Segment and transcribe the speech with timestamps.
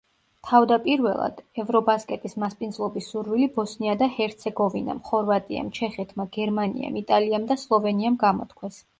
[0.49, 8.81] თავდაპირველად, ევრობასკეტის მასპინძლობის სურვილი ბოსნია და ჰერცეგოვინამ, ხორვატიამ, ჩეხეთმა, გერმანიამ, იტალიამ და სლოვენიამ გამოთქვეს.